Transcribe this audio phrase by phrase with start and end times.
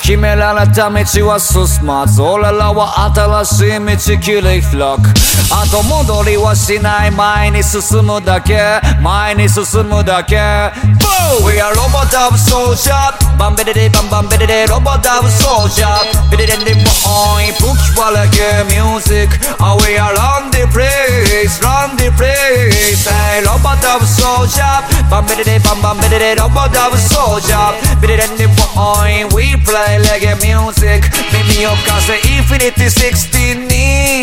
[0.00, 5.12] 決められた道は進まず俺らは新しい道切り開く
[5.52, 10.36] 後戻りはしない前に進むだけ前に進むだけ
[11.44, 13.12] We are robot of soldier.
[13.38, 15.84] バンベレレバンバンベレレロボット of soldier.
[16.30, 19.36] ベレレレボーイ武器はレゲエミュージック
[19.84, 21.97] we are on the place Randy
[23.98, 24.98] I was soldier.
[25.10, 28.46] Bam biddy day bam bam biddy day Don't bother I was soldier Biddy day ni
[28.54, 31.02] boy We play like music.
[31.34, 33.66] Meet me up cause the infinity 16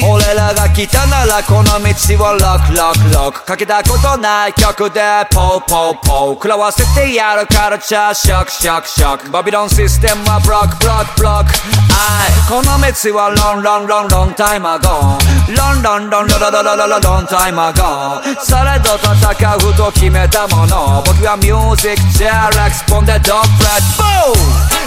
[0.08, 5.02] 俺らが来たならこの道をロックロックロックかけたことない曲で
[5.32, 11.52] ポーポーポー食らわせてやるカルチャーショックショックショックバビロンシステムはブロックブロックブロック
[11.96, 24.85] あいこの道はロンロンロンロンタイムアゴーロンロンロンロロロロロロロンタイムアゴーそれと戦うと決めたもの僕はミュージックジャーラクスポンデドフレッドボー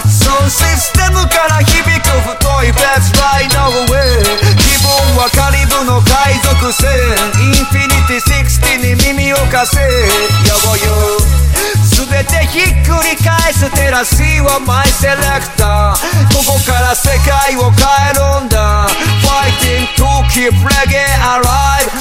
[9.59, 11.19] かせよぼよ。
[11.83, 15.99] 全てひっくり返すテラシーはマイセレクター。
[16.31, 18.87] ここから世界を変えるんだ。
[19.19, 21.91] Fighting to keep reggae alive.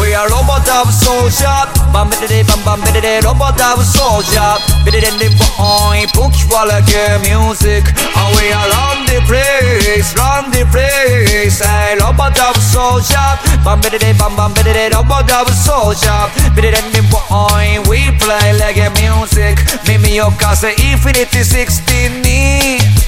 [0.00, 1.46] We are robot of soldier.
[1.92, 2.82] Bam bam bam
[3.22, 3.58] robot
[7.22, 13.98] music And we are on the place, on the place Hey robot soldier Bam biddy
[13.98, 16.30] day, bam bam biddy day, double double soldier.
[16.54, 19.58] Biddy day, me boy, we play like a music.
[19.86, 23.07] Mimi Okase, Infinity 16.